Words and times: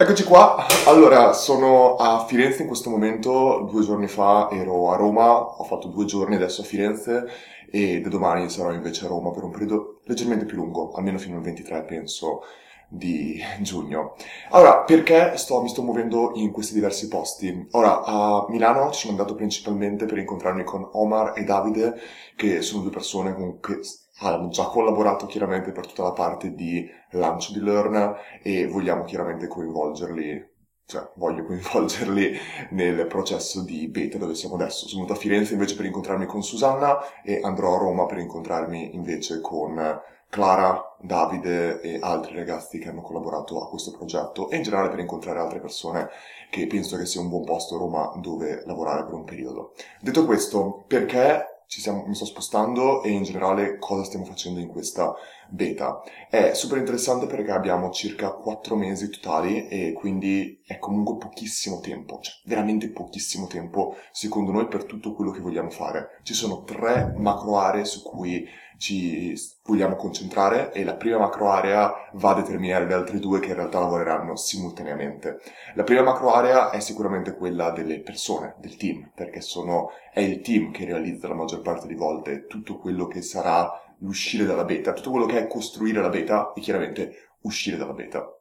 Eccoci 0.00 0.22
qua, 0.22 0.64
allora 0.86 1.32
sono 1.32 1.96
a 1.96 2.24
Firenze 2.24 2.60
in 2.62 2.68
questo 2.68 2.88
momento, 2.88 3.66
due 3.68 3.82
giorni 3.82 4.06
fa 4.06 4.48
ero 4.48 4.92
a 4.92 4.96
Roma, 4.96 5.40
ho 5.40 5.64
fatto 5.64 5.88
due 5.88 6.04
giorni 6.04 6.36
adesso 6.36 6.60
a 6.60 6.64
Firenze 6.64 7.26
e 7.68 8.00
da 8.00 8.08
domani 8.08 8.48
sarò 8.48 8.70
invece 8.70 9.06
a 9.06 9.08
Roma 9.08 9.32
per 9.32 9.42
un 9.42 9.50
periodo 9.50 9.98
leggermente 10.04 10.44
più 10.44 10.56
lungo, 10.56 10.92
almeno 10.92 11.18
fino 11.18 11.34
al 11.34 11.42
23 11.42 11.82
penso 11.82 12.42
di 12.88 13.42
giugno. 13.60 14.14
Allora, 14.50 14.84
perché 14.84 15.36
sto, 15.36 15.60
mi 15.62 15.68
sto 15.68 15.82
muovendo 15.82 16.30
in 16.34 16.52
questi 16.52 16.74
diversi 16.74 17.08
posti? 17.08 17.66
Ora, 17.72 18.04
a 18.04 18.46
Milano 18.50 18.92
ci 18.92 19.00
sono 19.00 19.14
andato 19.14 19.34
principalmente 19.34 20.06
per 20.06 20.18
incontrarmi 20.18 20.62
con 20.62 20.88
Omar 20.92 21.32
e 21.34 21.42
Davide, 21.42 21.98
che 22.36 22.62
sono 22.62 22.82
due 22.82 22.92
persone 22.92 23.34
con 23.34 23.58
cui 23.58 23.80
hanno 24.20 24.48
già 24.48 24.64
collaborato 24.64 25.26
chiaramente 25.26 25.72
per 25.72 25.86
tutta 25.86 26.02
la 26.02 26.12
parte 26.12 26.54
di 26.54 26.88
lancio 27.10 27.52
di 27.52 27.60
Learn 27.60 28.16
e 28.42 28.66
vogliamo 28.66 29.04
chiaramente 29.04 29.46
coinvolgerli 29.46 30.56
cioè 30.88 31.06
voglio 31.16 31.44
coinvolgerli 31.44 32.34
nel 32.70 33.06
processo 33.08 33.62
di 33.62 33.88
beta 33.88 34.16
dove 34.16 34.34
siamo 34.34 34.54
adesso. 34.54 34.88
Sono 34.88 35.02
venuto 35.02 35.12
a 35.12 35.20
Firenze 35.20 35.52
invece 35.52 35.76
per 35.76 35.84
incontrarmi 35.84 36.24
con 36.24 36.42
Susanna 36.42 36.96
e 37.22 37.40
andrò 37.42 37.74
a 37.74 37.78
Roma 37.78 38.06
per 38.06 38.16
incontrarmi 38.16 38.94
invece 38.94 39.42
con 39.42 40.00
Clara, 40.30 40.96
Davide 40.98 41.80
e 41.82 41.98
altri 42.00 42.34
ragazzi 42.36 42.78
che 42.78 42.88
hanno 42.88 43.02
collaborato 43.02 43.62
a 43.62 43.68
questo 43.68 43.92
progetto 43.92 44.48
e 44.48 44.56
in 44.56 44.62
generale 44.62 44.88
per 44.88 45.00
incontrare 45.00 45.38
altre 45.38 45.60
persone 45.60 46.08
che 46.50 46.66
penso 46.66 46.96
che 46.96 47.04
sia 47.04 47.20
un 47.20 47.28
buon 47.28 47.44
posto 47.44 47.74
a 47.74 47.78
Roma 47.78 48.12
dove 48.16 48.62
lavorare 48.64 49.04
per 49.04 49.12
un 49.12 49.24
periodo. 49.24 49.74
Detto 50.00 50.24
questo, 50.24 50.84
perché 50.86 51.57
siamo, 51.68 52.04
mi 52.06 52.14
sto 52.14 52.24
spostando 52.24 53.02
e 53.02 53.10
in 53.10 53.22
generale 53.22 53.78
cosa 53.78 54.02
stiamo 54.02 54.24
facendo 54.24 54.58
in 54.58 54.68
questa 54.68 55.14
beta. 55.48 56.00
È 56.28 56.52
super 56.54 56.78
interessante 56.78 57.26
perché 57.26 57.50
abbiamo 57.50 57.90
circa 57.90 58.32
4 58.32 58.74
mesi 58.74 59.10
totali 59.10 59.68
e 59.68 59.92
quindi 59.92 60.62
è 60.64 60.78
comunque 60.78 61.16
pochissimo 61.16 61.80
tempo, 61.80 62.20
cioè 62.20 62.34
veramente 62.44 62.90
pochissimo 62.90 63.46
tempo 63.46 63.96
secondo 64.12 64.50
noi 64.50 64.66
per 64.66 64.84
tutto 64.84 65.14
quello 65.14 65.30
che 65.30 65.40
vogliamo 65.40 65.70
fare. 65.70 66.20
Ci 66.22 66.34
sono 66.34 66.62
tre 66.64 67.12
macro 67.16 67.58
aree 67.58 67.84
su 67.84 68.02
cui 68.02 68.46
ci 68.78 69.34
vogliamo 69.64 69.96
concentrare 69.96 70.72
e 70.72 70.84
la 70.84 70.94
prima 70.94 71.18
macro 71.18 71.50
area 71.50 71.92
va 72.12 72.30
a 72.30 72.34
determinare 72.34 72.86
le 72.86 72.94
altre 72.94 73.18
due 73.18 73.40
che 73.40 73.48
in 73.48 73.56
realtà 73.56 73.80
lavoreranno 73.80 74.36
simultaneamente. 74.36 75.40
La 75.74 75.82
prima 75.82 76.02
macro 76.02 76.32
area 76.32 76.70
è 76.70 76.78
sicuramente 76.78 77.34
quella 77.34 77.70
delle 77.72 78.00
persone, 78.00 78.54
del 78.58 78.76
team, 78.76 79.10
perché 79.14 79.40
sono, 79.40 79.90
è 80.12 80.20
il 80.20 80.40
team 80.40 80.70
che 80.70 80.84
realizza 80.84 81.26
la 81.26 81.34
maggior 81.34 81.60
parte 81.60 81.88
di 81.88 81.94
volte 81.94 82.46
tutto 82.46 82.78
quello 82.78 83.08
che 83.08 83.20
sarà 83.20 83.68
l'uscire 83.98 84.44
dalla 84.44 84.64
beta, 84.64 84.92
tutto 84.92 85.10
quello 85.10 85.26
che 85.26 85.38
è 85.38 85.46
costruire 85.48 86.00
la 86.00 86.08
beta 86.08 86.52
e 86.52 86.60
chiaramente 86.60 87.32
uscire 87.42 87.76
dalla 87.76 87.94
beta. 87.94 88.32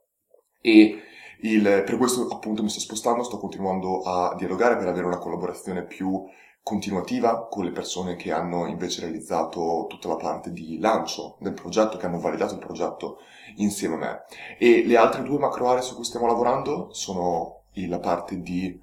E 0.62 1.02
il, 1.42 1.64
per 1.86 1.98
questo 1.98 2.28
appunto 2.28 2.62
mi 2.62 2.70
sto 2.70 2.80
spostando, 2.80 3.24
sto 3.24 3.38
continuando 3.38 4.02
a 4.02 4.36
dialogare 4.36 4.78
per 4.78 4.88
avere 4.88 5.08
una 5.08 5.18
collaborazione 5.18 5.84
più 5.84 6.24
continuativa 6.68 7.48
con 7.48 7.64
le 7.64 7.72
persone 7.72 8.18
che 8.18 8.34
hanno 8.34 8.66
invece 8.66 9.00
realizzato 9.00 9.86
tutta 9.88 10.10
la 10.10 10.18
parte 10.18 10.52
di 10.52 10.80
lancio 10.80 11.38
del 11.40 11.54
progetto, 11.54 11.96
che 11.96 12.06
hanno 12.06 12.20
validato 12.20 12.56
il 12.56 12.60
progetto 12.60 13.20
insieme 13.56 13.96
a 13.96 13.98
me. 13.98 14.24
E 14.60 14.84
le 14.86 14.98
altre 14.98 15.24
due 15.24 15.40
macro 15.40 15.70
aree 15.70 15.82
su 15.82 15.96
cui 15.96 16.04
stiamo 16.04 16.28
lavorando 16.28 16.90
sono 16.92 17.62
la 17.74 18.00
parte 18.00 18.42
di 18.42 18.78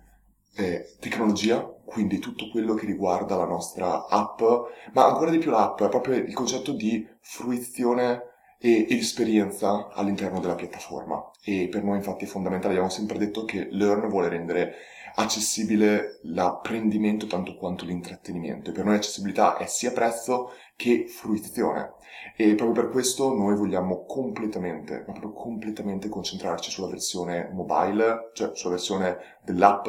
eh, 0.57 0.95
tecnologia, 0.99 1.61
quindi 1.85 2.21
tutto 2.21 2.49
quello 2.49 2.73
che 2.73 2.87
riguarda 2.87 3.37
la 3.37 3.45
nostra 3.45 4.07
app, 4.07 4.41
ma 4.95 5.05
ancora 5.05 5.31
di 5.31 5.37
più 5.37 5.51
l'app, 5.51 5.83
è 5.83 5.89
proprio 5.91 6.15
il 6.15 6.33
concetto 6.33 6.73
di 6.73 7.07
fruizione 7.21 8.23
e 8.59 8.87
esperienza 8.89 9.91
all'interno 9.93 10.41
della 10.41 10.55
piattaforma. 10.55 11.23
E 11.43 11.69
per 11.71 11.85
noi 11.85 11.97
infatti 11.97 12.25
è 12.25 12.29
fondamentale, 12.29 12.73
abbiamo 12.73 12.89
sempre 12.89 13.19
detto 13.19 13.45
che 13.45 13.69
Learn 13.71 14.09
vuole 14.09 14.31
rendere 14.31 14.75
accessibile 15.17 16.19
l'apprendimento 16.23 17.27
tanto 17.27 17.57
quanto 17.57 17.85
l'intrattenimento. 17.85 18.71
E 18.71 18.73
per 18.73 18.85
noi 18.85 18.97
accessibilità 18.97 19.57
è 19.57 19.67
sia 19.67 19.93
prezzo 19.93 20.51
che 20.77 21.07
fruizione. 21.07 21.93
E 22.37 22.55
proprio 22.55 22.85
per 22.85 22.93
questo 22.93 23.35
noi 23.35 23.55
vogliamo 23.57 24.05
completamente, 24.05 25.03
proprio 25.03 25.33
completamente 25.33 26.09
concentrarci 26.09 26.71
sulla 26.71 26.89
versione 26.89 27.51
mobile, 27.53 28.31
cioè 28.33 28.51
sulla 28.55 28.75
versione 28.75 29.19
dell'app, 29.43 29.87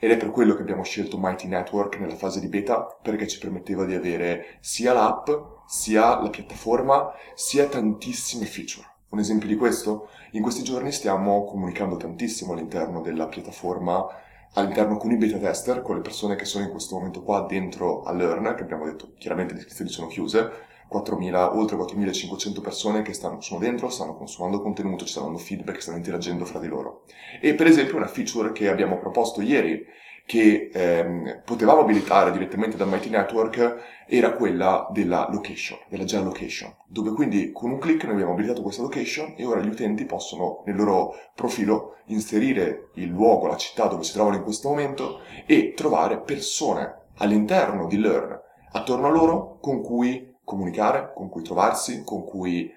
ed 0.00 0.10
è 0.10 0.16
per 0.16 0.30
quello 0.30 0.54
che 0.54 0.62
abbiamo 0.62 0.84
scelto 0.84 1.18
Mighty 1.18 1.48
Network 1.48 1.98
nella 1.98 2.16
fase 2.16 2.40
di 2.40 2.48
beta, 2.48 2.84
perché 3.02 3.26
ci 3.26 3.38
permetteva 3.38 3.84
di 3.84 3.94
avere 3.94 4.58
sia 4.60 4.92
l'app, 4.92 5.28
sia 5.66 6.20
la 6.20 6.30
piattaforma, 6.30 7.10
sia 7.34 7.66
tantissime 7.66 8.44
feature. 8.44 8.86
Un 9.10 9.20
esempio 9.20 9.48
di 9.48 9.56
questo? 9.56 10.08
In 10.32 10.42
questi 10.42 10.62
giorni 10.62 10.92
stiamo 10.92 11.44
comunicando 11.44 11.96
tantissimo 11.96 12.52
all'interno 12.52 13.00
della 13.00 13.26
piattaforma 13.26 14.06
all'interno 14.54 14.96
con 14.96 15.10
i 15.10 15.16
beta 15.16 15.38
tester, 15.38 15.82
con 15.82 15.96
le 15.96 16.02
persone 16.02 16.36
che 16.36 16.44
sono 16.44 16.64
in 16.64 16.70
questo 16.70 16.96
momento 16.96 17.22
qua 17.22 17.46
dentro 17.48 18.02
a 18.02 18.12
Learn, 18.12 18.54
che 18.54 18.62
abbiamo 18.62 18.84
detto 18.84 19.12
chiaramente 19.18 19.54
le 19.54 19.60
iscrizioni 19.60 19.90
sono 19.90 20.08
chiuse, 20.08 20.66
4.000, 20.90 21.56
oltre 21.56 21.76
4.500 21.76 22.60
persone 22.62 23.02
che 23.02 23.12
stanno, 23.12 23.40
sono 23.40 23.60
dentro, 23.60 23.90
stanno 23.90 24.16
consumando 24.16 24.62
contenuto, 24.62 25.04
ci 25.04 25.10
stanno 25.10 25.26
dando 25.26 25.40
feedback, 25.40 25.82
stanno 25.82 25.98
interagendo 25.98 26.44
fra 26.44 26.58
di 26.58 26.66
loro. 26.66 27.04
E 27.40 27.54
per 27.54 27.66
esempio 27.66 27.96
una 27.96 28.06
feature 28.06 28.52
che 28.52 28.68
abbiamo 28.68 28.98
proposto 28.98 29.42
ieri, 29.42 29.84
che 30.28 30.68
ehm, 30.70 31.40
potevamo 31.42 31.80
abilitare 31.80 32.30
direttamente 32.30 32.76
da 32.76 32.84
Mighty 32.84 33.08
Network 33.08 34.04
era 34.06 34.32
quella 34.32 34.86
della 34.90 35.26
location, 35.30 35.78
della 35.88 36.04
geolocation, 36.04 36.70
dove 36.86 37.12
quindi 37.12 37.50
con 37.50 37.70
un 37.70 37.78
clic 37.78 38.04
noi 38.04 38.12
abbiamo 38.12 38.32
abilitato 38.32 38.60
questa 38.60 38.82
location 38.82 39.32
e 39.38 39.46
ora 39.46 39.62
gli 39.62 39.70
utenti 39.70 40.04
possono 40.04 40.64
nel 40.66 40.76
loro 40.76 41.14
profilo 41.34 41.96
inserire 42.08 42.90
il 42.96 43.08
luogo, 43.08 43.46
la 43.46 43.56
città 43.56 43.86
dove 43.86 44.02
si 44.04 44.12
trovano 44.12 44.36
in 44.36 44.42
questo 44.42 44.68
momento 44.68 45.20
e 45.46 45.72
trovare 45.74 46.20
persone 46.20 47.06
all'interno 47.16 47.86
di 47.86 47.98
Learn 47.98 48.38
attorno 48.72 49.06
a 49.06 49.10
loro 49.10 49.56
con 49.62 49.80
cui 49.80 50.36
comunicare, 50.44 51.10
con 51.14 51.30
cui 51.30 51.42
trovarsi, 51.42 52.04
con 52.04 52.26
cui 52.26 52.70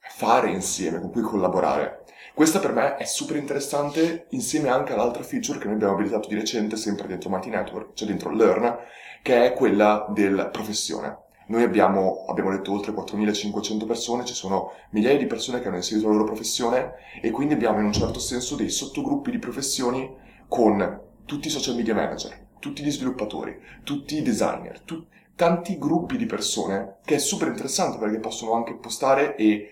fare 0.00 0.50
insieme, 0.50 0.98
con 0.98 1.12
cui 1.12 1.22
collaborare. 1.22 2.02
Questa 2.34 2.60
per 2.60 2.72
me 2.72 2.96
è 2.96 3.04
super 3.04 3.36
interessante 3.36 4.24
insieme 4.30 4.70
anche 4.70 4.94
all'altra 4.94 5.22
feature 5.22 5.58
che 5.58 5.66
noi 5.66 5.74
abbiamo 5.74 5.92
abilitato 5.92 6.28
di 6.28 6.34
recente, 6.34 6.76
sempre 6.76 7.06
dentro 7.06 7.28
Mighty 7.28 7.50
Network, 7.50 7.90
cioè 7.92 8.08
dentro 8.08 8.30
Learn, 8.30 8.78
che 9.20 9.44
è 9.44 9.52
quella 9.52 10.06
della 10.08 10.46
professione. 10.46 11.18
Noi 11.48 11.62
abbiamo, 11.62 12.24
abbiamo 12.28 12.50
detto 12.50 12.72
oltre 12.72 12.92
4.500 12.92 13.86
persone, 13.86 14.24
ci 14.24 14.32
sono 14.32 14.72
migliaia 14.92 15.18
di 15.18 15.26
persone 15.26 15.60
che 15.60 15.68
hanno 15.68 15.76
inserito 15.76 16.06
la 16.06 16.14
loro 16.14 16.24
professione 16.24 16.94
e 17.20 17.30
quindi 17.30 17.52
abbiamo 17.52 17.80
in 17.80 17.84
un 17.84 17.92
certo 17.92 18.18
senso 18.18 18.56
dei 18.56 18.70
sottogruppi 18.70 19.30
di 19.30 19.38
professioni 19.38 20.10
con 20.48 21.00
tutti 21.26 21.48
i 21.48 21.50
social 21.50 21.74
media 21.74 21.94
manager, 21.94 22.46
tutti 22.58 22.82
gli 22.82 22.90
sviluppatori, 22.90 23.60
tutti 23.84 24.16
i 24.16 24.22
designer, 24.22 24.80
tu, 24.80 25.04
tanti 25.36 25.76
gruppi 25.76 26.16
di 26.16 26.24
persone 26.24 26.96
che 27.04 27.16
è 27.16 27.18
super 27.18 27.48
interessante 27.48 27.98
perché 27.98 28.20
possono 28.20 28.54
anche 28.54 28.74
postare 28.74 29.36
e 29.36 29.68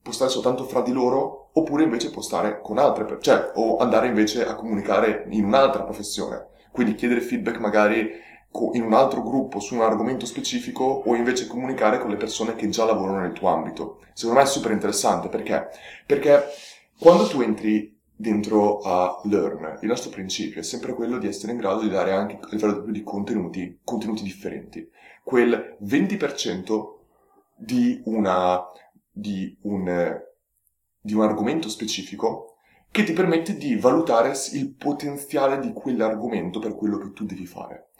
postare 0.00 0.30
soltanto 0.30 0.64
fra 0.64 0.80
di 0.80 0.92
loro 0.92 1.37
oppure 1.52 1.82
invece 1.82 2.10
postare 2.10 2.60
con 2.60 2.78
altre 2.78 3.18
cioè 3.20 3.52
o 3.54 3.78
andare 3.78 4.06
invece 4.06 4.46
a 4.46 4.54
comunicare 4.54 5.26
in 5.30 5.44
un'altra 5.44 5.82
professione. 5.82 6.46
Quindi 6.70 6.94
chiedere 6.94 7.20
feedback 7.20 7.58
magari 7.58 8.26
in 8.72 8.82
un 8.82 8.94
altro 8.94 9.22
gruppo 9.22 9.60
su 9.60 9.74
un 9.74 9.82
argomento 9.82 10.26
specifico 10.26 10.84
o 10.84 11.14
invece 11.14 11.46
comunicare 11.46 11.98
con 11.98 12.10
le 12.10 12.16
persone 12.16 12.54
che 12.54 12.68
già 12.68 12.84
lavorano 12.84 13.20
nel 13.20 13.32
tuo 13.32 13.48
ambito. 13.48 14.00
Secondo 14.12 14.40
me 14.40 14.46
è 14.46 14.48
super 14.48 14.72
interessante 14.72 15.28
perché? 15.28 15.68
Perché 16.06 16.44
quando 16.98 17.28
tu 17.28 17.40
entri 17.40 17.96
dentro 18.14 18.78
a 18.80 19.20
Learn, 19.24 19.78
il 19.82 19.88
nostro 19.88 20.10
principio 20.10 20.60
è 20.60 20.64
sempre 20.64 20.94
quello 20.94 21.18
di 21.18 21.28
essere 21.28 21.52
in 21.52 21.58
grado 21.58 21.82
di 21.82 21.88
dare 21.88 22.12
anche 22.12 22.38
a 22.40 22.48
livello 22.50 22.80
di 22.80 23.02
contenuti, 23.02 23.78
contenuti 23.84 24.22
differenti. 24.22 24.88
Quel 25.22 25.76
20% 25.84 26.96
di 27.54 28.00
una 28.06 28.64
di 29.10 29.56
un, 29.62 30.20
di 31.00 31.14
un 31.14 31.22
argomento 31.22 31.68
specifico 31.68 32.56
che 32.90 33.04
ti 33.04 33.12
permette 33.12 33.56
di 33.56 33.76
valutare 33.76 34.32
il 34.52 34.74
potenziale 34.74 35.58
di 35.60 35.72
quell'argomento 35.72 36.58
per 36.58 36.74
quello 36.74 36.98
che 36.98 37.12
tu 37.12 37.24
devi 37.24 37.46
fare. 37.46 37.90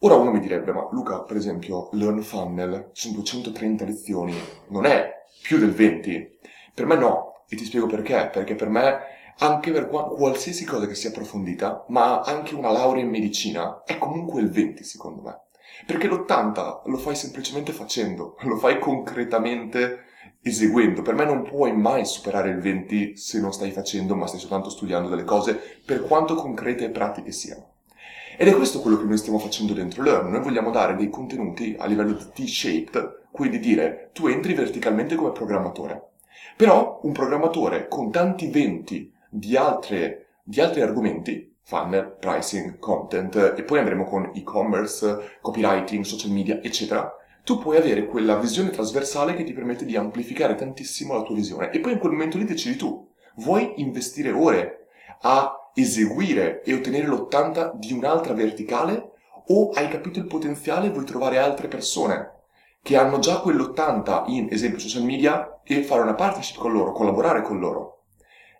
Ora 0.00 0.16
uno 0.16 0.32
mi 0.32 0.40
direbbe, 0.40 0.72
ma 0.72 0.86
Luca, 0.90 1.22
per 1.22 1.36
esempio, 1.36 1.88
Learn 1.92 2.22
Funnel, 2.22 2.90
sono 2.92 3.14
230 3.14 3.84
lezioni, 3.84 4.34
non 4.68 4.84
è 4.84 5.24
più 5.42 5.58
del 5.58 5.72
20? 5.72 6.38
Per 6.74 6.86
me 6.86 6.96
no, 6.96 7.44
e 7.48 7.56
ti 7.56 7.64
spiego 7.64 7.86
perché. 7.86 8.28
Perché 8.32 8.54
per 8.54 8.68
me, 8.68 8.98
anche 9.38 9.72
per 9.72 9.88
qualsiasi 9.88 10.64
cosa 10.64 10.86
che 10.86 10.94
sia 10.94 11.10
approfondita, 11.10 11.86
ma 11.88 12.20
anche 12.20 12.54
una 12.54 12.70
laurea 12.70 13.02
in 13.02 13.10
medicina, 13.10 13.82
è 13.84 13.98
comunque 13.98 14.40
il 14.40 14.50
20 14.50 14.84
secondo 14.84 15.22
me. 15.22 15.40
Perché 15.86 16.06
l'80 16.06 16.82
lo 16.84 16.96
fai 16.98 17.16
semplicemente 17.16 17.72
facendo, 17.72 18.36
lo 18.42 18.56
fai 18.56 18.78
concretamente 18.78 20.03
eseguendo. 20.44 21.02
Per 21.02 21.14
me 21.14 21.24
non 21.24 21.42
puoi 21.42 21.74
mai 21.74 22.04
superare 22.04 22.50
il 22.50 22.60
20 22.60 23.16
se 23.16 23.40
non 23.40 23.52
stai 23.52 23.70
facendo, 23.70 24.14
ma 24.14 24.26
stai 24.26 24.38
soltanto 24.38 24.68
studiando 24.68 25.08
delle 25.08 25.24
cose, 25.24 25.58
per 25.84 26.02
quanto 26.02 26.34
concrete 26.34 26.84
e 26.84 26.90
pratiche 26.90 27.32
siano. 27.32 27.72
Ed 28.36 28.48
è 28.48 28.54
questo 28.54 28.80
quello 28.80 28.98
che 28.98 29.04
noi 29.04 29.16
stiamo 29.16 29.38
facendo 29.38 29.72
dentro 29.72 30.02
Learn. 30.02 30.30
Noi 30.30 30.42
vogliamo 30.42 30.70
dare 30.70 30.96
dei 30.96 31.08
contenuti 31.08 31.74
a 31.78 31.86
livello 31.86 32.12
di 32.12 32.24
T-shaped, 32.32 33.22
quindi 33.30 33.58
dire 33.58 34.10
tu 34.12 34.26
entri 34.26 34.54
verticalmente 34.54 35.14
come 35.14 35.32
programmatore. 35.32 36.10
Però 36.56 37.00
un 37.02 37.12
programmatore 37.12 37.88
con 37.88 38.10
tanti 38.10 38.48
venti 38.48 39.12
di, 39.28 39.56
altre, 39.56 40.26
di 40.42 40.60
altri 40.60 40.82
argomenti, 40.82 41.56
funnel, 41.62 42.16
pricing, 42.20 42.78
content, 42.78 43.54
e 43.56 43.62
poi 43.62 43.78
andremo 43.78 44.04
con 44.04 44.30
e-commerce, 44.34 45.38
copywriting, 45.40 46.04
social 46.04 46.30
media, 46.30 46.60
eccetera, 46.60 47.10
tu 47.44 47.58
puoi 47.58 47.76
avere 47.76 48.06
quella 48.06 48.36
visione 48.36 48.70
trasversale 48.70 49.34
che 49.34 49.44
ti 49.44 49.52
permette 49.52 49.84
di 49.84 49.96
amplificare 49.96 50.54
tantissimo 50.54 51.14
la 51.14 51.22
tua 51.22 51.34
visione. 51.34 51.70
E 51.70 51.80
poi 51.80 51.92
in 51.92 51.98
quel 51.98 52.12
momento 52.12 52.38
lì 52.38 52.44
decidi 52.44 52.76
tu, 52.76 53.06
vuoi 53.36 53.74
investire 53.76 54.30
ore 54.30 54.88
a 55.20 55.70
eseguire 55.74 56.62
e 56.62 56.72
ottenere 56.72 57.06
l'80 57.06 57.74
di 57.74 57.92
un'altra 57.92 58.32
verticale 58.32 59.12
o 59.48 59.70
hai 59.70 59.88
capito 59.88 60.18
il 60.18 60.26
potenziale 60.26 60.86
e 60.86 60.90
vuoi 60.90 61.04
trovare 61.04 61.38
altre 61.38 61.68
persone 61.68 62.32
che 62.80 62.96
hanno 62.96 63.18
già 63.18 63.40
quell'80 63.40 64.24
in, 64.26 64.48
esempio, 64.50 64.78
social 64.78 65.04
media 65.04 65.60
e 65.64 65.82
fare 65.82 66.02
una 66.02 66.14
partnership 66.14 66.58
con 66.58 66.72
loro, 66.72 66.92
collaborare 66.92 67.42
con 67.42 67.58
loro. 67.58 68.04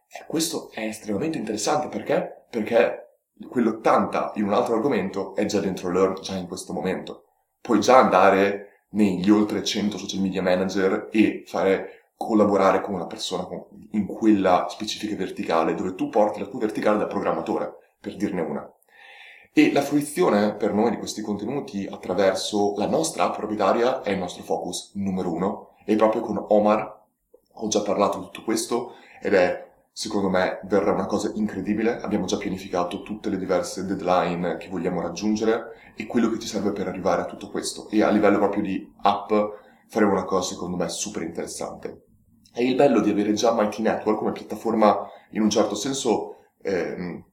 E 0.08 0.24
questo 0.26 0.70
è 0.72 0.80
estremamente 0.80 1.38
interessante 1.38 1.88
perché? 1.88 2.46
Perché 2.48 3.18
quell'80 3.48 4.32
in 4.34 4.44
un 4.44 4.52
altro 4.52 4.74
argomento 4.74 5.34
è 5.34 5.44
già 5.44 5.60
dentro 5.60 5.90
Learn 5.90 6.20
già 6.22 6.36
in 6.36 6.46
questo 6.46 6.72
momento. 6.72 7.24
Puoi 7.60 7.80
già 7.80 7.98
andare 7.98 8.63
negli 8.94 9.30
oltre 9.30 9.62
100 9.62 9.98
social 9.98 10.20
media 10.20 10.42
manager 10.42 11.08
e 11.10 11.44
fare 11.46 12.10
collaborare 12.16 12.80
con 12.80 12.94
una 12.94 13.06
persona 13.06 13.46
in 13.90 14.06
quella 14.06 14.66
specifica 14.68 15.14
verticale 15.16 15.74
dove 15.74 15.94
tu 15.94 16.08
porti 16.08 16.40
la 16.40 16.46
tua 16.46 16.60
verticale 16.60 16.98
da 16.98 17.06
programmatore, 17.06 17.76
per 18.00 18.16
dirne 18.16 18.40
una. 18.40 18.68
E 19.52 19.72
la 19.72 19.82
fruizione 19.82 20.54
per 20.54 20.72
noi 20.72 20.90
di 20.90 20.96
questi 20.96 21.22
contenuti 21.22 21.86
attraverso 21.88 22.74
la 22.76 22.88
nostra 22.88 23.24
app 23.24 23.36
proprietaria 23.36 24.02
è 24.02 24.10
il 24.10 24.18
nostro 24.18 24.42
focus 24.42 24.92
numero 24.94 25.32
uno. 25.32 25.68
E 25.84 25.94
proprio 25.96 26.22
con 26.22 26.44
Omar 26.48 27.02
ho 27.52 27.68
già 27.68 27.82
parlato 27.82 28.18
di 28.18 28.24
tutto 28.24 28.42
questo 28.42 28.94
ed 29.20 29.34
è, 29.34 29.72
secondo 29.94 30.28
me, 30.28 30.58
verrà 30.64 30.90
una 30.90 31.06
cosa 31.06 31.30
incredibile. 31.34 32.00
Abbiamo 32.00 32.26
già 32.26 32.36
pianificato 32.36 33.02
tutte 33.02 33.30
le 33.30 33.38
diverse 33.38 33.86
deadline 33.86 34.56
che 34.56 34.68
vogliamo 34.68 35.00
raggiungere 35.00 35.92
e 35.94 36.04
quello 36.06 36.28
che 36.30 36.40
ci 36.40 36.48
serve 36.48 36.72
per 36.72 36.88
arrivare 36.88 37.22
a 37.22 37.26
tutto 37.26 37.48
questo. 37.48 37.88
E 37.90 38.02
a 38.02 38.10
livello 38.10 38.38
proprio 38.38 38.62
di 38.62 38.92
app 39.02 39.32
faremo 39.86 40.10
una 40.10 40.24
cosa, 40.24 40.52
secondo 40.52 40.76
me, 40.76 40.88
super 40.88 41.22
interessante. 41.22 42.06
E 42.52 42.66
il 42.66 42.74
bello 42.74 43.00
di 43.00 43.10
avere 43.10 43.32
già 43.34 43.54
Mighty 43.54 43.82
Network 43.82 44.18
come 44.18 44.32
piattaforma, 44.32 44.98
in 45.30 45.42
un 45.42 45.50
certo 45.50 45.76
senso, 45.76 46.38
ehm, 46.60 47.24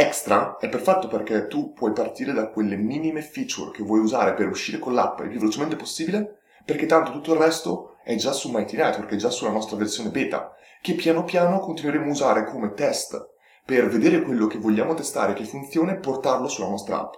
Extra 0.00 0.58
è 0.58 0.68
perfetto 0.68 1.08
perché 1.08 1.48
tu 1.48 1.72
puoi 1.72 1.92
partire 1.92 2.32
da 2.32 2.50
quelle 2.50 2.76
minime 2.76 3.20
feature 3.20 3.72
che 3.72 3.82
vuoi 3.82 3.98
usare 3.98 4.32
per 4.32 4.46
uscire 4.46 4.78
con 4.78 4.94
l'app 4.94 5.18
il 5.22 5.28
più 5.28 5.40
velocemente 5.40 5.74
possibile, 5.74 6.38
perché 6.64 6.86
tanto 6.86 7.10
tutto 7.10 7.32
il 7.32 7.40
resto 7.40 7.87
è 8.08 8.14
già 8.14 8.32
su 8.32 8.50
Mighty 8.50 8.74
Network, 8.74 9.12
è 9.12 9.16
già 9.16 9.28
sulla 9.28 9.50
nostra 9.50 9.76
versione 9.76 10.08
beta, 10.08 10.54
che 10.80 10.94
piano 10.94 11.24
piano 11.24 11.60
continueremo 11.60 12.06
a 12.06 12.10
usare 12.10 12.46
come 12.46 12.72
test 12.72 13.34
per 13.66 13.86
vedere 13.90 14.22
quello 14.22 14.46
che 14.46 14.56
vogliamo 14.56 14.94
testare 14.94 15.34
che 15.34 15.44
funziona 15.44 15.92
e 15.92 15.98
portarlo 15.98 16.48
sulla 16.48 16.70
nostra 16.70 17.00
app. 17.00 17.12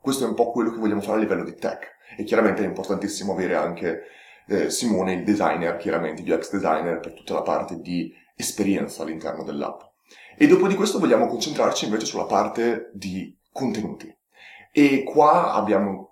Questo 0.00 0.24
è 0.24 0.26
un 0.26 0.34
po' 0.34 0.50
quello 0.50 0.72
che 0.72 0.78
vogliamo 0.78 1.00
fare 1.00 1.18
a 1.18 1.20
livello 1.20 1.44
di 1.44 1.54
tech. 1.54 1.90
E 2.16 2.24
chiaramente 2.24 2.64
è 2.64 2.66
importantissimo 2.66 3.34
avere 3.34 3.54
anche 3.54 4.00
eh, 4.48 4.68
Simone, 4.68 5.12
il 5.12 5.22
designer, 5.22 5.76
chiaramente 5.76 6.22
UX 6.22 6.50
designer, 6.50 6.98
per 6.98 7.14
tutta 7.14 7.34
la 7.34 7.42
parte 7.42 7.78
di 7.78 8.12
esperienza 8.34 9.04
all'interno 9.04 9.44
dell'app. 9.44 9.80
E 10.36 10.48
dopo 10.48 10.66
di 10.66 10.74
questo 10.74 10.98
vogliamo 10.98 11.28
concentrarci 11.28 11.84
invece 11.84 12.06
sulla 12.06 12.26
parte 12.26 12.90
di 12.94 13.32
contenuti. 13.52 14.12
E 14.72 15.04
qua 15.04 15.52
abbiamo, 15.52 16.11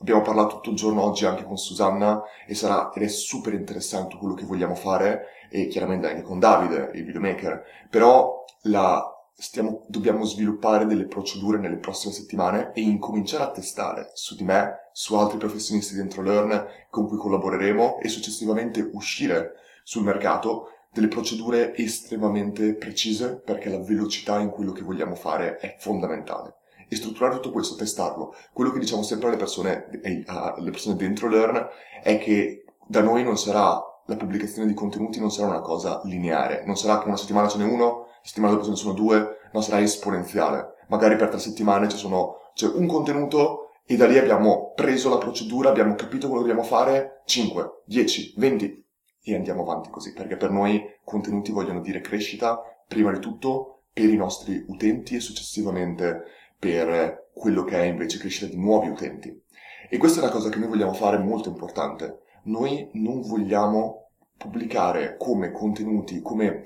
abbiamo 0.00 0.22
parlato 0.22 0.56
tutto 0.56 0.70
il 0.70 0.76
giorno 0.76 1.02
oggi 1.02 1.26
anche 1.26 1.44
con 1.44 1.56
Susanna 1.56 2.22
e 2.46 2.54
sarà, 2.54 2.92
ed 2.92 3.02
è 3.02 3.08
super 3.08 3.52
interessante 3.54 4.16
quello 4.16 4.34
che 4.34 4.44
vogliamo 4.44 4.74
fare 4.74 5.26
e 5.50 5.68
chiaramente 5.68 6.08
anche 6.08 6.22
con 6.22 6.38
Davide, 6.38 6.90
il 6.94 7.04
videomaker. 7.04 7.64
Però 7.90 8.44
la, 8.62 9.02
stiamo, 9.34 9.84
dobbiamo 9.88 10.24
sviluppare 10.24 10.86
delle 10.86 11.06
procedure 11.06 11.58
nelle 11.58 11.76
prossime 11.76 12.12
settimane 12.12 12.72
e 12.74 12.80
incominciare 12.80 13.44
a 13.44 13.50
testare 13.50 14.10
su 14.14 14.36
di 14.36 14.44
me, 14.44 14.88
su 14.92 15.14
altri 15.14 15.38
professionisti 15.38 15.94
dentro 15.94 16.22
Learn 16.22 16.66
con 16.90 17.06
cui 17.06 17.18
collaboreremo 17.18 17.98
e 18.00 18.08
successivamente 18.08 18.88
uscire 18.92 19.54
sul 19.82 20.04
mercato 20.04 20.68
delle 20.92 21.08
procedure 21.08 21.76
estremamente 21.76 22.74
precise 22.74 23.40
perché 23.44 23.68
la 23.68 23.80
velocità 23.80 24.38
in 24.38 24.50
quello 24.50 24.72
che 24.72 24.82
vogliamo 24.82 25.16
fare 25.16 25.56
è 25.56 25.74
fondamentale. 25.78 26.54
E 26.94 26.96
strutturare 26.96 27.34
tutto 27.34 27.50
questo, 27.50 27.74
testarlo. 27.74 28.34
Quello 28.52 28.70
che 28.70 28.78
diciamo 28.78 29.02
sempre 29.02 29.26
alle 29.26 29.36
persone, 29.36 29.88
alle 30.26 30.70
persone 30.70 30.94
dentro 30.94 31.28
Learn 31.28 31.68
è 32.02 32.18
che 32.18 32.64
da 32.86 33.02
noi 33.02 33.24
non 33.24 33.36
sarà 33.36 33.82
la 34.06 34.16
pubblicazione 34.16 34.68
di 34.68 34.74
contenuti 34.74 35.18
non 35.18 35.32
sarà 35.32 35.48
una 35.48 35.60
cosa 35.60 36.00
lineare, 36.04 36.62
non 36.66 36.76
sarà 36.76 37.00
che 37.00 37.08
una 37.08 37.16
settimana 37.16 37.48
ce 37.48 37.58
n'è 37.58 37.64
uno, 37.64 38.06
la 38.06 38.20
settimana 38.22 38.52
dopo 38.52 38.64
ce 38.64 38.70
ne 38.70 38.76
sono 38.76 38.92
due, 38.92 39.38
no, 39.52 39.60
sarà 39.60 39.80
esponenziale. 39.80 40.74
Magari 40.88 41.16
per 41.16 41.30
tre 41.30 41.38
settimane 41.38 41.88
ci 41.88 41.96
sono, 41.96 42.50
c'è 42.54 42.66
un 42.66 42.86
contenuto 42.86 43.70
e 43.84 43.96
da 43.96 44.06
lì 44.06 44.18
abbiamo 44.18 44.72
preso 44.74 45.08
la 45.08 45.18
procedura, 45.18 45.70
abbiamo 45.70 45.94
capito 45.94 46.28
quello 46.28 46.42
che 46.42 46.48
dobbiamo 46.48 46.68
fare, 46.68 47.22
5, 47.24 47.82
10, 47.86 48.34
20, 48.36 48.84
e 49.24 49.34
andiamo 49.34 49.62
avanti 49.62 49.90
così, 49.90 50.12
perché 50.12 50.36
per 50.36 50.50
noi 50.50 50.80
contenuti 51.02 51.50
vogliono 51.50 51.80
dire 51.80 52.00
crescita, 52.00 52.60
prima 52.86 53.10
di 53.10 53.18
tutto 53.18 53.84
per 53.92 54.10
i 54.10 54.16
nostri 54.16 54.62
utenti 54.68 55.16
e 55.16 55.20
successivamente 55.20 56.24
per 56.58 57.30
quello 57.34 57.64
che 57.64 57.78
è 57.78 57.84
invece 57.84 58.18
crescita 58.18 58.46
di 58.46 58.56
nuovi 58.56 58.88
utenti. 58.88 59.42
E 59.88 59.96
questa 59.98 60.20
è 60.20 60.22
una 60.22 60.32
cosa 60.32 60.48
che 60.48 60.58
noi 60.58 60.68
vogliamo 60.68 60.92
fare 60.94 61.18
molto 61.18 61.48
importante. 61.48 62.22
Noi 62.44 62.88
non 62.94 63.20
vogliamo 63.20 64.10
pubblicare 64.36 65.16
come 65.18 65.52
contenuti, 65.52 66.20
come 66.20 66.64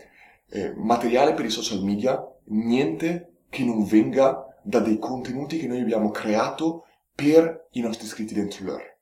eh, 0.50 0.72
materiale 0.76 1.34
per 1.34 1.44
i 1.44 1.50
social 1.50 1.82
media, 1.82 2.20
niente 2.46 3.42
che 3.48 3.64
non 3.64 3.84
venga 3.84 4.46
da 4.62 4.80
dei 4.80 4.98
contenuti 4.98 5.58
che 5.58 5.66
noi 5.66 5.80
abbiamo 5.80 6.10
creato 6.10 6.84
per 7.14 7.68
i 7.72 7.80
nostri 7.80 8.06
iscritti 8.06 8.34
dentro 8.34 8.64
l'ER 8.64 8.96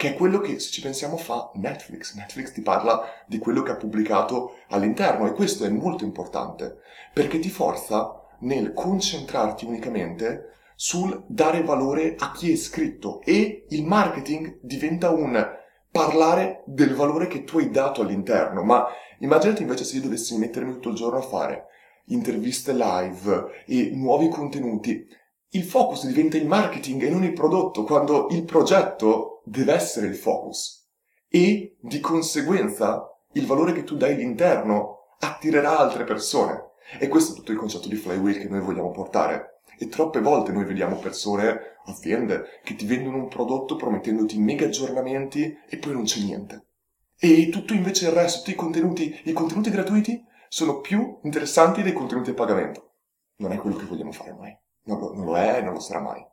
che 0.00 0.14
è 0.14 0.14
quello 0.14 0.38
che, 0.40 0.58
se 0.58 0.70
ci 0.70 0.80
pensiamo, 0.80 1.18
fa 1.18 1.50
Netflix. 1.56 2.14
Netflix 2.14 2.52
ti 2.52 2.62
parla 2.62 3.02
di 3.26 3.36
quello 3.36 3.60
che 3.60 3.72
ha 3.72 3.76
pubblicato 3.76 4.54
all'interno 4.68 5.26
e 5.26 5.32
questo 5.32 5.66
è 5.66 5.68
molto 5.68 6.04
importante 6.04 6.78
perché 7.12 7.38
ti 7.38 7.50
forza 7.50 8.19
nel 8.40 8.72
concentrarti 8.72 9.64
unicamente 9.64 10.48
sul 10.74 11.24
dare 11.26 11.62
valore 11.62 12.14
a 12.18 12.32
chi 12.32 12.48
è 12.48 12.52
iscritto 12.52 13.20
e 13.22 13.66
il 13.68 13.84
marketing 13.84 14.58
diventa 14.62 15.10
un 15.10 15.58
parlare 15.90 16.62
del 16.66 16.94
valore 16.94 17.26
che 17.26 17.44
tu 17.44 17.58
hai 17.58 17.70
dato 17.70 18.00
all'interno. 18.00 18.62
Ma 18.62 18.86
immaginati 19.18 19.62
invece 19.62 19.84
se 19.84 19.96
io 19.96 20.02
dovessi 20.02 20.36
mettermi 20.38 20.72
tutto 20.72 20.88
il 20.88 20.94
giorno 20.94 21.18
a 21.18 21.22
fare 21.22 21.66
interviste 22.10 22.72
live 22.72 23.64
e 23.66 23.90
nuovi 23.94 24.28
contenuti. 24.28 25.06
Il 25.50 25.64
focus 25.64 26.06
diventa 26.06 26.36
il 26.36 26.46
marketing 26.46 27.02
e 27.02 27.10
non 27.10 27.24
il 27.24 27.32
prodotto, 27.32 27.84
quando 27.84 28.28
il 28.30 28.44
progetto 28.44 29.42
deve 29.44 29.72
essere 29.74 30.06
il 30.06 30.14
focus 30.14 30.88
e 31.28 31.76
di 31.80 32.00
conseguenza 32.00 33.06
il 33.32 33.46
valore 33.46 33.72
che 33.72 33.84
tu 33.84 33.96
dai 33.96 34.14
all'interno 34.14 35.16
attirerà 35.18 35.78
altre 35.78 36.04
persone. 36.04 36.69
E 36.98 37.08
questo 37.08 37.32
è 37.32 37.36
tutto 37.36 37.52
il 37.52 37.58
concetto 37.58 37.88
di 37.88 37.96
flywheel 37.96 38.38
che 38.38 38.48
noi 38.48 38.60
vogliamo 38.60 38.90
portare. 38.90 39.60
E 39.78 39.88
troppe 39.88 40.20
volte 40.20 40.52
noi 40.52 40.64
vediamo 40.64 40.96
persone, 40.96 41.78
aziende, 41.86 42.60
che 42.62 42.74
ti 42.74 42.86
vendono 42.86 43.16
un 43.16 43.28
prodotto 43.28 43.76
promettendoti 43.76 44.38
mega 44.38 44.66
aggiornamenti 44.66 45.56
e 45.68 45.78
poi 45.78 45.92
non 45.92 46.04
c'è 46.04 46.20
niente. 46.20 46.66
E 47.18 47.48
tutto 47.50 47.74
invece 47.74 48.06
il 48.06 48.12
resto, 48.12 48.38
tutti 48.38 48.50
i 48.50 48.54
contenuti, 48.54 49.20
i 49.24 49.32
contenuti 49.32 49.70
gratuiti 49.70 50.24
sono 50.48 50.80
più 50.80 51.18
interessanti 51.22 51.82
dei 51.82 51.92
contenuti 51.92 52.30
a 52.30 52.34
pagamento. 52.34 52.92
Non 53.36 53.52
è 53.52 53.56
quello 53.56 53.76
che 53.76 53.84
vogliamo 53.84 54.12
fare 54.12 54.32
mai. 54.32 54.56
Non 54.84 54.98
lo, 54.98 55.14
non 55.14 55.24
lo 55.26 55.36
è 55.36 55.58
e 55.58 55.62
non 55.62 55.74
lo 55.74 55.80
sarà 55.80 56.00
mai. 56.00 56.26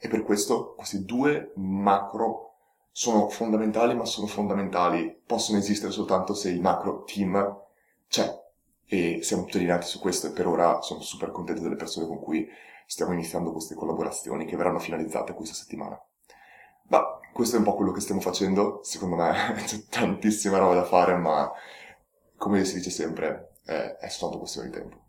E 0.00 0.08
per 0.08 0.22
questo 0.22 0.74
questi 0.74 1.04
due 1.04 1.52
macro 1.56 2.54
sono 2.92 3.28
fondamentali, 3.28 3.94
ma 3.94 4.04
sono 4.04 4.26
fondamentali, 4.26 5.20
possono 5.24 5.58
esistere 5.58 5.92
soltanto 5.92 6.34
se 6.34 6.50
il 6.50 6.60
macro 6.60 7.04
team 7.04 7.56
c'è. 8.08 8.37
E 8.88 9.20
siamo 9.22 9.44
tutti 9.44 9.58
allineati 9.58 9.86
su 9.86 9.98
questo 9.98 10.28
e 10.28 10.30
per 10.30 10.46
ora 10.46 10.80
sono 10.80 11.00
super 11.02 11.30
contento 11.30 11.62
delle 11.62 11.76
persone 11.76 12.06
con 12.06 12.20
cui 12.20 12.48
stiamo 12.86 13.12
iniziando 13.12 13.52
queste 13.52 13.74
collaborazioni 13.74 14.46
che 14.46 14.56
verranno 14.56 14.78
finalizzate 14.78 15.34
questa 15.34 15.54
settimana. 15.54 16.00
Ma 16.84 17.20
questo 17.32 17.56
è 17.56 17.58
un 17.58 17.64
po' 17.64 17.74
quello 17.74 17.92
che 17.92 18.00
stiamo 18.00 18.20
facendo, 18.20 18.80
secondo 18.82 19.16
me 19.16 19.32
c'è 19.66 19.84
tantissima 19.90 20.58
roba 20.58 20.74
da 20.74 20.84
fare, 20.84 21.14
ma 21.16 21.52
come 22.36 22.64
si 22.64 22.76
dice 22.76 22.90
sempre, 22.90 23.56
è, 23.64 23.96
è 24.00 24.08
soltanto 24.08 24.38
questione 24.38 24.70
di 24.70 24.74
tempo. 24.74 25.07